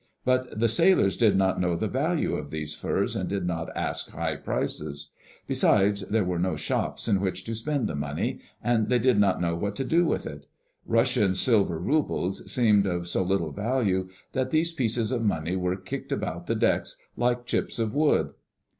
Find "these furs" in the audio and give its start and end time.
2.49-3.15